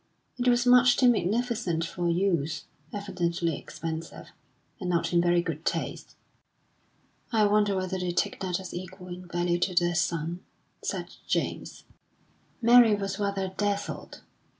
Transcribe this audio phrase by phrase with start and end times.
[0.39, 4.29] It was much too magnificent for use, evidently expensive,
[4.79, 6.15] and not in very good taste.
[7.31, 10.39] "I wonder whether they take that as equal in value to their son?"
[10.83, 11.83] said James.
[12.63, 14.21] Mary was rather dazzled.